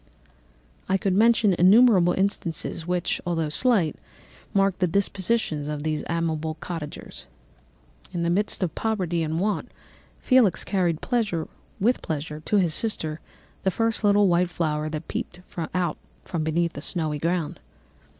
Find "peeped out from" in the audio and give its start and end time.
15.07-16.43